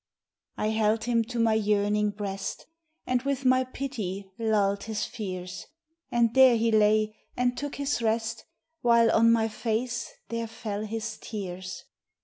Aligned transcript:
I 0.57 0.69
held 0.69 1.03
him 1.03 1.23
to 1.25 1.37
my 1.37 1.53
yearning 1.53 2.09
breast, 2.09 2.65
And 3.05 3.21
with 3.21 3.45
my 3.45 3.63
pity 3.63 4.31
lulled 4.39 4.85
his 4.85 5.05
fears; 5.05 5.67
And 6.11 6.33
there 6.33 6.57
he 6.57 6.71
lay 6.71 7.15
and 7.37 7.55
took 7.55 7.75
his 7.75 8.01
rest, 8.01 8.45
While 8.81 9.11
on 9.11 9.31
my 9.31 9.47
face 9.47 10.11
there 10.29 10.47
fell 10.47 10.81
his 10.87 11.19
tears. 11.21 11.83